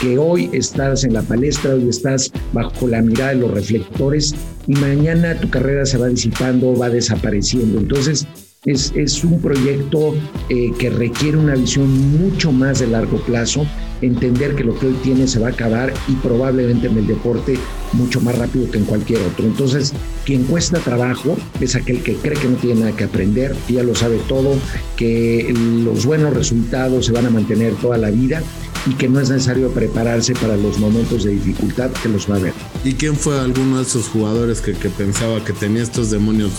que 0.01 0.17
hoy 0.17 0.49
estás 0.53 1.03
en 1.03 1.13
la 1.13 1.21
palestra, 1.21 1.73
hoy 1.73 1.89
estás 1.89 2.31
bajo 2.53 2.87
la 2.87 3.01
mirada 3.01 3.31
de 3.31 3.39
los 3.39 3.51
reflectores 3.51 4.35
y 4.67 4.73
mañana 4.73 5.35
tu 5.35 5.49
carrera 5.49 5.85
se 5.85 5.97
va 5.97 6.07
disipando, 6.07 6.77
va 6.77 6.89
desapareciendo. 6.89 7.79
Entonces, 7.79 8.27
Es, 8.65 8.91
es 8.93 9.23
un 9.23 9.39
proyecto 9.39 10.15
eh, 10.49 10.73
que 10.77 10.89
requiere 10.89 11.37
una 11.37 11.55
visión 11.55 11.89
mucho 12.19 12.51
más 12.51 12.79
de 12.79 12.87
largo 12.87 13.17
plazo, 13.21 13.65
entender 14.01 14.53
que 14.53 14.65
lo 14.65 14.77
que 14.77 14.87
hoy 14.87 14.95
tiene 15.01 15.27
se 15.27 15.39
va 15.39 15.47
a 15.47 15.51
acabar 15.51 15.93
y 16.09 16.13
probablemente 16.15 16.87
en 16.87 16.97
el 16.97 17.07
deporte 17.07 17.57
mucho 17.93 18.19
más 18.19 18.37
rápido 18.37 18.69
que 18.69 18.79
en 18.79 18.83
cualquier 18.83 19.21
otro. 19.21 19.45
Entonces, 19.45 19.93
quien 20.25 20.43
cuesta 20.43 20.79
trabajo 20.79 21.37
es 21.61 21.77
aquel 21.77 22.03
que 22.03 22.15
cree 22.15 22.37
que 22.37 22.49
no 22.49 22.57
tiene 22.57 22.81
nada 22.81 22.97
que 22.97 23.05
aprender, 23.05 23.55
que 23.65 23.75
ya 23.75 23.83
lo 23.83 23.95
sabe 23.95 24.19
todo, 24.27 24.57
que 24.97 25.53
los 25.55 26.05
buenos 26.05 26.33
resultados 26.33 27.05
se 27.05 27.13
van 27.13 27.27
a 27.27 27.29
mantener 27.29 27.75
toda 27.75 27.97
la 27.97 28.11
vida 28.11 28.43
y 28.85 28.93
que 28.95 29.07
no 29.07 29.21
es 29.21 29.29
necesario 29.29 29.69
prepararse 29.71 30.33
para 30.33 30.57
los 30.57 30.79
momentos 30.79 31.23
de 31.23 31.31
dificultad 31.31 31.91
que 32.03 32.09
los 32.09 32.29
va 32.29 32.35
a 32.35 32.39
ver. 32.39 32.53
¿Y 32.83 32.91
quién 32.91 33.15
fue 33.15 33.39
alguno 33.39 33.77
de 33.77 33.83
esos 33.83 34.09
jugadores 34.09 34.59
que 34.59 34.73
pensaba 34.73 35.45
que 35.45 35.53
tenía 35.53 35.81
estos 35.81 36.11
demonios? 36.11 36.51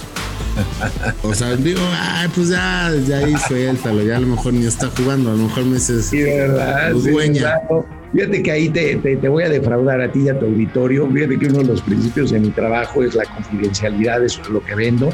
o 1.22 1.34
sea, 1.34 1.56
digo, 1.56 1.80
ay, 1.92 2.28
pues 2.34 2.48
ya, 2.48 2.92
ya 3.06 3.18
ahí 3.18 3.34
suéltalo, 3.48 4.02
ya 4.02 4.16
a 4.16 4.20
lo 4.20 4.28
mejor 4.28 4.52
ni 4.52 4.66
está 4.66 4.88
jugando, 4.88 5.30
a 5.30 5.34
lo 5.34 5.44
mejor 5.44 5.64
me 5.64 5.74
dices, 5.74 6.06
sí, 6.06 6.22
¿verdad? 6.22 6.92
Pues, 6.92 7.30
Fíjate 8.12 8.42
que 8.42 8.50
ahí 8.50 8.68
te, 8.68 8.96
te, 8.96 9.28
voy 9.28 9.44
a 9.44 9.48
defraudar 9.48 10.00
a 10.00 10.10
ti 10.10 10.22
y 10.22 10.28
a 10.28 10.36
tu 10.36 10.46
auditorio. 10.46 11.08
Fíjate 11.12 11.38
que 11.38 11.46
uno 11.46 11.58
de 11.58 11.64
los 11.66 11.80
principios 11.80 12.32
de 12.32 12.40
mi 12.40 12.50
trabajo 12.50 13.04
es 13.04 13.14
la 13.14 13.24
confidencialidad, 13.24 14.24
eso 14.24 14.42
es 14.42 14.48
lo 14.48 14.60
que 14.64 14.74
vendo 14.74 15.10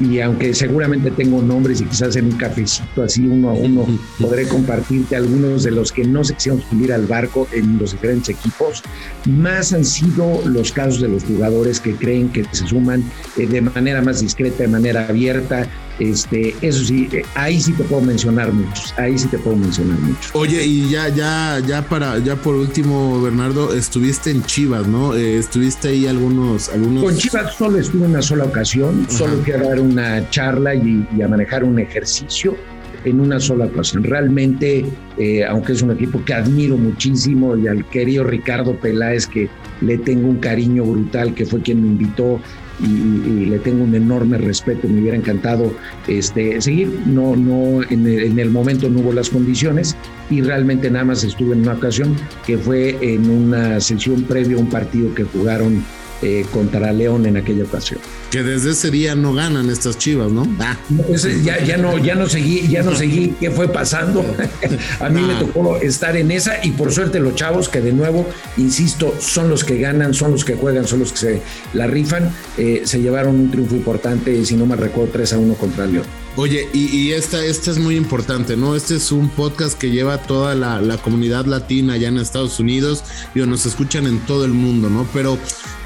y 0.00 0.20
aunque 0.20 0.54
seguramente 0.54 1.10
tengo 1.10 1.42
nombres 1.42 1.80
y 1.80 1.84
quizás 1.84 2.16
en 2.16 2.26
un 2.26 2.36
cafecito 2.36 3.02
así 3.02 3.26
uno 3.26 3.50
a 3.50 3.52
uno 3.52 3.86
podré 4.18 4.48
compartirte 4.48 5.16
algunos 5.16 5.62
de 5.64 5.70
los 5.70 5.92
que 5.92 6.04
no 6.04 6.24
se 6.24 6.34
quisieron 6.34 6.62
subir 6.68 6.92
al 6.92 7.06
barco 7.06 7.46
en 7.52 7.78
los 7.78 7.92
diferentes 7.92 8.30
equipos, 8.30 8.82
más 9.26 9.72
han 9.72 9.84
sido 9.84 10.40
los 10.46 10.72
casos 10.72 11.00
de 11.00 11.08
los 11.08 11.24
jugadores 11.24 11.80
que 11.80 11.94
creen 11.94 12.30
que 12.30 12.44
se 12.52 12.66
suman 12.66 13.04
eh, 13.36 13.46
de 13.46 13.60
manera 13.60 14.02
más 14.02 14.20
discreta, 14.20 14.62
de 14.62 14.68
manera 14.68 15.06
abierta. 15.08 15.68
Este, 15.98 16.56
eso 16.62 16.82
sí, 16.82 17.08
eh, 17.12 17.22
ahí 17.34 17.60
sí 17.60 17.74
te 17.74 17.84
puedo 17.84 18.00
mencionar 18.00 18.50
muchos, 18.54 18.94
ahí 18.96 19.18
sí 19.18 19.28
te 19.28 19.36
puedo 19.36 19.56
mencionar 19.56 19.98
muchos. 19.98 20.30
Oye, 20.32 20.64
y 20.64 20.88
ya, 20.88 21.10
ya, 21.10 21.60
ya 21.66 21.86
para, 21.86 22.18
ya 22.18 22.36
por 22.36 22.54
último, 22.54 23.20
Bernardo, 23.20 23.74
estuviste 23.74 24.30
en 24.30 24.42
Chivas, 24.44 24.86
¿no? 24.86 25.14
Eh, 25.14 25.36
estuviste 25.36 25.88
ahí 25.88 26.06
algunos, 26.06 26.70
algunos. 26.70 27.04
Con 27.04 27.16
Chivas 27.18 27.54
solo 27.54 27.78
estuve 27.78 28.06
una 28.06 28.22
sola 28.22 28.44
ocasión, 28.44 29.06
solo 29.10 29.42
quiero 29.44 29.68
dar 29.68 29.78
un 29.78 29.89
una 29.90 30.28
charla 30.30 30.74
y, 30.74 31.06
a 31.22 31.28
manejar 31.28 31.64
un 31.64 31.78
ejercicio 31.78 32.56
en 33.04 33.20
una 33.20 33.40
sola 33.40 33.66
ocasión. 33.66 34.04
Realmente, 34.04 34.84
eh, 35.18 35.44
aunque 35.44 35.72
es 35.72 35.82
un 35.82 35.92
equipo 35.92 36.22
que 36.24 36.34
admiro 36.34 36.76
muchísimo 36.76 37.56
y 37.56 37.66
al 37.66 37.84
querido 37.88 38.24
Ricardo 38.24 38.74
Peláez, 38.76 39.26
que 39.26 39.48
le 39.80 39.98
tengo 39.98 40.28
un 40.28 40.36
cariño 40.36 40.84
brutal, 40.84 41.34
que 41.34 41.46
fue 41.46 41.60
quien 41.62 41.82
me 41.82 41.88
invitó 41.88 42.40
y, 42.82 43.46
le 43.46 43.58
tengo 43.58 43.84
un 43.84 43.94
enorme 43.94 44.38
respeto, 44.38 44.88
me 44.88 45.00
hubiera 45.00 45.16
encantado 45.16 45.72
este, 46.08 46.60
seguir. 46.60 46.88
No, 47.06 47.36
no, 47.36 47.82
en 47.82 48.06
en 48.06 48.38
el, 48.38 48.50
momento 48.50 48.88
no 48.88 49.00
hubo 49.00 49.12
las 49.12 49.30
condiciones 49.30 49.96
y 50.30 50.40
realmente 50.40 50.90
nada 50.90 51.04
más 51.04 51.24
estuve 51.24 51.54
en 51.54 51.62
una 51.62 51.74
ocasión 51.74 52.16
que 52.46 52.56
fue 52.56 52.96
en 53.00 53.28
una 53.28 53.80
sesión 53.80 54.22
previa 54.22 54.56
a 54.56 54.60
un 54.60 54.68
partido 54.68 55.14
que 55.14 55.24
jugaron 55.24 55.82
eh, 56.22 56.44
contra 56.52 56.92
León 56.92 57.26
en 57.26 57.36
aquella 57.36 57.64
ocasión. 57.64 58.00
Que 58.30 58.42
desde 58.42 58.70
ese 58.70 58.90
día 58.90 59.14
no 59.14 59.34
ganan 59.34 59.70
estas 59.70 59.98
chivas, 59.98 60.30
¿no? 60.30 60.46
Ah. 60.58 60.76
Pues, 61.06 61.24
eh, 61.24 61.40
ya, 61.42 61.62
ya, 61.64 61.76
no, 61.76 61.98
ya 61.98 62.14
no 62.14 62.28
seguí, 62.28 62.68
ya 62.68 62.82
no 62.82 62.94
seguí 62.94 63.34
qué 63.40 63.50
fue 63.50 63.68
pasando. 63.68 64.24
A 65.00 65.08
mí 65.08 65.20
me 65.20 65.34
ah. 65.34 65.38
tocó 65.40 65.76
estar 65.76 66.16
en 66.16 66.30
esa 66.30 66.64
y 66.64 66.72
por 66.72 66.92
suerte 66.92 67.20
los 67.20 67.34
chavos 67.34 67.68
que 67.68 67.80
de 67.80 67.92
nuevo, 67.92 68.26
insisto, 68.56 69.14
son 69.18 69.48
los 69.48 69.64
que 69.64 69.78
ganan, 69.78 70.14
son 70.14 70.32
los 70.32 70.44
que 70.44 70.54
juegan, 70.54 70.86
son 70.86 71.00
los 71.00 71.12
que 71.12 71.18
se 71.18 71.42
la 71.74 71.86
rifan, 71.86 72.30
eh, 72.58 72.82
se 72.84 73.00
llevaron 73.00 73.36
un 73.36 73.50
triunfo 73.50 73.74
importante, 73.74 74.44
si 74.44 74.56
no 74.56 74.66
me 74.66 74.76
recuerdo, 74.76 75.12
3 75.12 75.32
a 75.32 75.38
1 75.38 75.54
contra 75.54 75.86
León. 75.86 76.04
Oye, 76.42 76.70
y, 76.72 77.12
esta, 77.12 77.44
esta 77.44 77.70
es 77.70 77.78
muy 77.78 77.96
importante, 77.96 78.56
¿no? 78.56 78.74
Este 78.74 78.96
es 78.96 79.12
un 79.12 79.28
podcast 79.28 79.78
que 79.78 79.90
lleva 79.90 80.16
toda 80.22 80.54
la, 80.54 80.80
la 80.80 80.96
comunidad 80.96 81.44
latina 81.44 81.92
allá 81.92 82.08
en 82.08 82.16
Estados 82.16 82.58
Unidos, 82.58 83.04
y 83.34 83.40
nos 83.40 83.66
escuchan 83.66 84.06
en 84.06 84.20
todo 84.20 84.46
el 84.46 84.52
mundo, 84.52 84.88
¿no? 84.88 85.06
Pero 85.12 85.36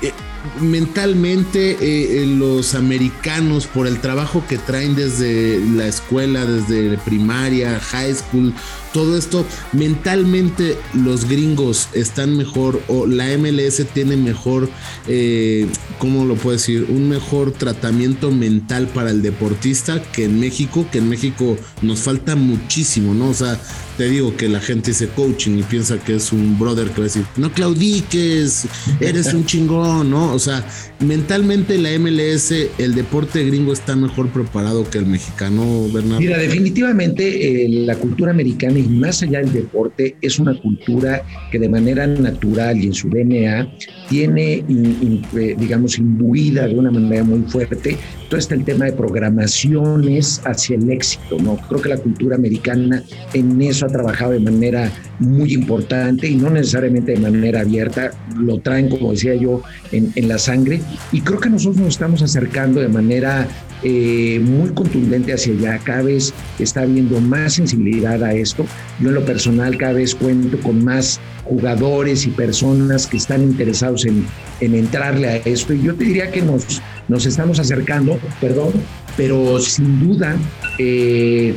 eh, 0.00 0.12
mentalmente 0.60 1.72
eh, 1.72 2.22
eh, 2.22 2.26
los 2.26 2.74
americanos 2.74 3.66
por 3.66 3.86
el 3.86 4.00
trabajo 4.00 4.44
que 4.48 4.58
traen 4.58 4.94
desde 4.94 5.60
la 5.60 5.86
escuela, 5.86 6.44
desde 6.44 6.98
primaria, 6.98 7.80
high 7.80 8.14
school, 8.14 8.52
todo 8.94 9.18
esto, 9.18 9.44
mentalmente 9.72 10.78
los 10.92 11.28
gringos 11.28 11.88
están 11.94 12.36
mejor 12.36 12.80
o 12.86 13.06
la 13.06 13.36
MLS 13.36 13.84
tiene 13.92 14.16
mejor, 14.16 14.70
eh, 15.08 15.66
¿cómo 15.98 16.24
lo 16.24 16.36
puedo 16.36 16.56
decir? 16.56 16.86
Un 16.88 17.08
mejor 17.08 17.50
tratamiento 17.50 18.30
mental 18.30 18.86
para 18.86 19.10
el 19.10 19.20
deportista 19.20 20.00
que 20.00 20.26
en 20.26 20.38
México, 20.38 20.86
que 20.92 20.98
en 20.98 21.08
México 21.08 21.56
nos 21.82 22.00
falta 22.00 22.36
muchísimo, 22.36 23.14
¿no? 23.14 23.30
O 23.30 23.34
sea, 23.34 23.60
te 23.96 24.08
digo 24.08 24.36
que 24.36 24.48
la 24.48 24.60
gente 24.60 24.90
dice 24.90 25.08
coaching 25.08 25.58
y 25.58 25.62
piensa 25.62 25.98
que 25.98 26.16
es 26.16 26.32
un 26.32 26.58
brother 26.58 26.88
que 26.88 26.94
va 26.94 27.00
a 27.00 27.04
decir, 27.04 27.24
no 27.36 27.52
claudiques, 27.52 28.66
eres 29.00 29.32
un 29.32 29.44
chingón, 29.46 30.10
¿no? 30.10 30.32
O 30.32 30.38
sea, 30.38 30.66
mentalmente 31.00 31.78
la 31.78 31.96
MLS, 31.98 32.52
el 32.78 32.94
deporte 32.94 33.44
gringo 33.44 33.72
está 33.72 33.94
mejor 33.96 34.28
preparado 34.30 34.88
que 34.88 34.98
el 34.98 35.06
mexicano, 35.06 35.88
Bernardo. 35.92 36.20
Mira, 36.20 36.38
definitivamente 36.38 37.64
eh, 37.64 37.68
la 37.68 37.96
cultura 37.96 38.32
americana 38.32 38.78
y 38.78 38.82
más 38.82 39.22
allá 39.22 39.40
del 39.40 39.52
deporte 39.52 40.16
es 40.20 40.38
una 40.38 40.58
cultura 40.60 41.22
que 41.50 41.58
de 41.58 41.68
manera 41.68 42.06
natural 42.06 42.82
y 42.82 42.86
en 42.86 42.94
su 42.94 43.08
DNA 43.08 43.72
tiene, 44.08 44.64
eh, 44.68 45.56
digamos, 45.58 45.98
imbuida 45.98 46.66
de 46.66 46.74
una 46.74 46.90
manera 46.90 47.24
muy 47.24 47.42
fuerte 47.48 47.96
todo 48.28 48.38
este 48.38 48.54
el 48.54 48.64
tema 48.64 48.86
de 48.86 48.92
programaciones 48.92 50.40
hacia 50.44 50.76
el 50.76 50.90
éxito, 50.90 51.36
¿no? 51.40 51.56
Creo 51.68 51.80
que 51.80 51.88
la 51.88 51.98
cultura 51.98 52.36
americana 52.36 53.02
en 53.32 53.60
eso 53.62 53.86
ha 53.86 53.88
trabajado 53.88 54.32
de 54.32 54.40
manera 54.40 54.90
muy 55.18 55.54
importante 55.54 56.28
y 56.28 56.34
no 56.34 56.50
necesariamente 56.50 57.12
de 57.12 57.20
manera 57.20 57.60
abierta, 57.60 58.12
lo 58.36 58.58
traen, 58.58 58.88
como 58.88 59.12
decía 59.12 59.34
yo, 59.34 59.62
en, 59.92 60.12
en 60.14 60.28
la 60.28 60.38
sangre 60.38 60.80
y 61.12 61.20
creo 61.20 61.40
que 61.40 61.50
nosotros 61.50 61.76
nos 61.76 61.88
estamos 61.94 62.22
acercando 62.22 62.80
de 62.80 62.88
manera 62.88 63.46
eh, 63.86 64.40
muy 64.42 64.70
contundente 64.70 65.34
hacia 65.34 65.52
allá. 65.52 65.78
Cada 65.84 66.02
vez 66.02 66.32
está 66.58 66.82
habiendo 66.82 67.20
más 67.20 67.54
sensibilidad 67.54 68.22
a 68.24 68.32
esto. 68.32 68.64
Yo 68.98 69.10
en 69.10 69.14
lo 69.14 69.24
personal 69.26 69.76
cada 69.76 69.92
vez 69.92 70.14
cuento 70.14 70.58
con 70.60 70.82
más 70.82 71.20
jugadores 71.44 72.26
y 72.26 72.30
personas 72.30 73.06
que 73.06 73.18
están 73.18 73.42
interesados 73.42 74.06
en, 74.06 74.26
en 74.60 74.74
entrarle 74.74 75.28
a 75.28 75.36
esto. 75.36 75.74
Y 75.74 75.82
yo 75.82 75.94
te 75.94 76.04
diría 76.04 76.30
que 76.30 76.40
nos, 76.40 76.80
estamos 77.26 77.58
acercando, 77.58 78.18
perdón, 78.40 78.72
pero 79.18 79.60
sin 79.60 80.00
duda, 80.00 80.34
eh, 80.78 81.54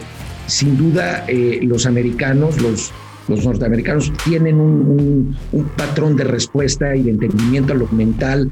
sin 0.47 0.75
duda 0.77 1.23
eh, 1.29 1.59
los 1.63 1.85
americanos, 1.85 2.61
los, 2.61 2.91
norteamericanos 3.29 4.11
tienen 4.23 4.59
un, 4.59 5.37
patrón 5.77 6.15
de 6.15 6.23
respuesta 6.25 6.95
y 6.95 7.03
de 7.03 7.11
entendimiento 7.11 7.73
a 7.73 7.75
lo 7.75 7.87
mental 7.87 8.51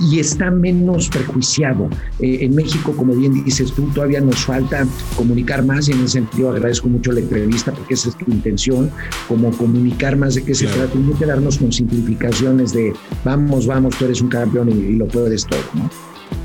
y 0.00 0.18
está 0.18 0.50
menos 0.50 1.08
prejuiciado. 1.08 1.88
Eh, 2.20 2.38
en 2.42 2.54
México, 2.54 2.92
como 2.96 3.14
bien 3.14 3.44
dices 3.44 3.72
tú, 3.72 3.86
todavía 3.94 4.20
nos 4.20 4.44
falta 4.44 4.86
comunicar 5.16 5.64
más 5.64 5.88
y 5.88 5.92
en 5.92 6.00
ese 6.00 6.20
sentido 6.20 6.50
agradezco 6.50 6.88
mucho 6.88 7.12
la 7.12 7.20
entrevista 7.20 7.72
porque 7.72 7.94
esa 7.94 8.08
es 8.08 8.16
tu 8.16 8.30
intención, 8.30 8.90
como 9.28 9.50
comunicar 9.52 10.16
más 10.16 10.34
de 10.34 10.44
qué 10.44 10.54
se 10.54 10.66
trata 10.66 10.96
y 10.96 11.00
no 11.00 11.18
quedarnos 11.18 11.58
con 11.58 11.72
simplificaciones 11.72 12.72
de 12.72 12.92
vamos, 13.24 13.66
vamos, 13.66 13.96
tú 13.98 14.06
eres 14.06 14.20
un 14.20 14.28
campeón 14.28 14.68
y, 14.70 14.72
y 14.72 14.96
lo 14.96 15.06
puedes 15.06 15.46
todo, 15.46 15.60
¿no? 15.74 15.90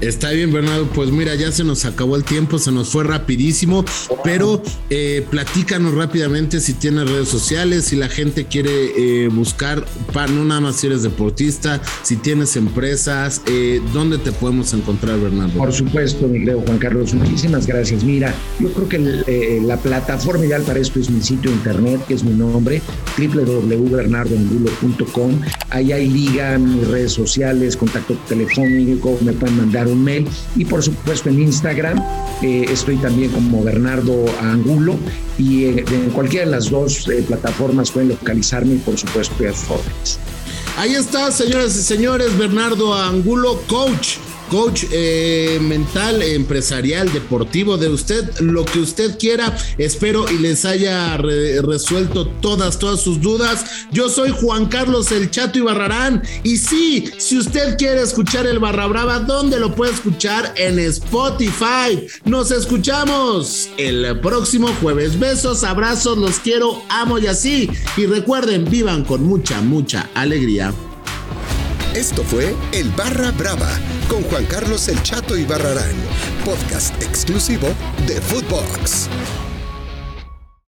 Está 0.01 0.31
bien, 0.31 0.51
Bernardo. 0.51 0.87
Pues 0.93 1.09
mira, 1.11 1.33
ya 1.35 1.49
se 1.51 1.63
nos 1.63 1.85
acabó 1.85 2.17
el 2.17 2.23
tiempo, 2.23 2.57
se 2.59 2.71
nos 2.71 2.89
fue 2.89 3.05
rapidísimo, 3.05 3.85
pero 4.23 4.61
eh, 4.89 5.23
platícanos 5.29 5.93
rápidamente 5.93 6.59
si 6.59 6.73
tienes 6.73 7.07
redes 7.09 7.29
sociales, 7.29 7.85
si 7.85 7.95
la 7.95 8.09
gente 8.09 8.45
quiere 8.45 9.23
eh, 9.23 9.29
buscar, 9.29 9.85
no 10.29 10.43
nada 10.43 10.59
más 10.61 10.77
si 10.77 10.87
eres 10.87 11.03
deportista, 11.03 11.79
si 12.03 12.15
tienes 12.17 12.55
empresas, 12.57 13.41
eh, 13.47 13.81
¿dónde 13.93 14.17
te 14.17 14.33
podemos 14.33 14.73
encontrar, 14.73 15.19
Bernardo? 15.19 15.57
Por 15.57 15.71
supuesto, 15.71 16.27
mi 16.27 16.39
querido 16.39 16.59
Juan 16.61 16.77
Carlos, 16.77 17.13
muchísimas 17.13 17.65
gracias. 17.65 18.03
Mira, 18.03 18.35
yo 18.59 18.73
creo 18.73 18.89
que 18.89 19.61
la 19.65 19.77
plataforma 19.77 20.45
ideal 20.45 20.63
para 20.63 20.79
esto 20.79 20.99
es 20.99 21.09
mi 21.09 21.21
sitio 21.21 21.49
internet, 21.51 22.01
que 22.07 22.15
es 22.15 22.23
mi 22.23 22.33
nombre, 22.33 22.81
www.bernardoangulo.com. 23.17 25.39
Ahí 25.69 25.93
hay 25.93 26.09
liga, 26.09 26.57
mis 26.57 26.87
redes 26.87 27.11
sociales, 27.13 27.77
contacto 27.77 28.15
telefónico, 28.27 29.17
me 29.21 29.31
pueden 29.33 29.57
mandar 29.57 29.84
un 29.87 30.03
mail. 30.03 30.27
Y 30.55 30.65
por 30.65 30.83
supuesto 30.83 31.29
en 31.29 31.41
Instagram 31.41 32.01
eh, 32.41 32.65
estoy 32.69 32.97
también 32.97 33.31
como 33.31 33.63
Bernardo 33.63 34.25
Angulo. 34.41 34.97
Y 35.37 35.65
en, 35.65 36.09
cualquiera 36.13 36.45
de 36.45 36.51
las 36.51 36.69
dos 36.69 37.07
eh, 37.09 37.23
plataformas 37.27 37.91
pueden 37.91 38.09
localizarme 38.09 38.75
y 38.75 38.77
por 38.77 38.97
supuesto 38.97 39.35
a 39.43 40.81
Ahí 40.81 40.93
está, 40.93 41.31
señoras 41.31 41.75
y 41.77 41.81
señores, 41.81 42.37
Bernardo 42.37 42.93
Angulo, 42.93 43.61
coach 43.67 44.17
coach 44.49 44.85
eh, 44.91 45.59
mental, 45.61 46.21
empresarial, 46.21 47.11
deportivo, 47.11 47.77
de 47.77 47.89
usted, 47.89 48.39
lo 48.39 48.65
que 48.65 48.79
usted 48.79 49.17
quiera. 49.17 49.57
Espero 49.77 50.29
y 50.31 50.37
les 50.37 50.65
haya 50.65 51.17
resuelto 51.17 52.27
todas, 52.41 52.79
todas 52.79 53.01
sus 53.01 53.21
dudas. 53.21 53.65
Yo 53.91 54.09
soy 54.09 54.31
Juan 54.31 54.67
Carlos 54.67 55.11
El 55.11 55.31
Chato 55.31 55.59
Ibarrarán. 55.59 56.23
Y 56.43 56.57
sí, 56.57 57.09
si 57.17 57.37
usted 57.37 57.77
quiere 57.77 58.01
escuchar 58.01 58.45
el 58.47 58.59
Barra 58.59 58.87
Brava, 58.87 59.19
¿dónde 59.19 59.59
lo 59.59 59.75
puede 59.75 59.93
escuchar? 59.93 60.53
En 60.57 60.79
Spotify. 60.79 62.07
Nos 62.25 62.51
escuchamos 62.51 63.69
el 63.77 64.19
próximo 64.19 64.69
jueves. 64.81 65.19
Besos, 65.19 65.63
abrazos, 65.63 66.17
los 66.17 66.39
quiero, 66.39 66.83
amo 66.89 67.19
y 67.19 67.27
así. 67.27 67.69
Y 67.97 68.05
recuerden, 68.05 68.65
vivan 68.69 69.03
con 69.03 69.23
mucha, 69.23 69.61
mucha 69.61 70.09
alegría. 70.13 70.73
Esto 71.95 72.25
fue 72.25 72.53
El 72.73 72.91
Barra 72.91 73.31
Brava 73.31 73.79
con 74.09 74.21
Juan 74.23 74.45
Carlos 74.47 74.89
El 74.89 75.01
Chato 75.01 75.37
y 75.37 75.45
Barrarán, 75.45 75.95
podcast 76.43 77.01
exclusivo 77.01 77.69
de 78.05 78.19
Footbox. 78.19 79.07